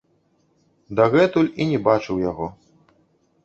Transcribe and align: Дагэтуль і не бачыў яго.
Дагэтуль 1.01 1.51
і 1.51 1.63
не 1.75 1.79
бачыў 1.91 2.21
яго. 2.29 2.51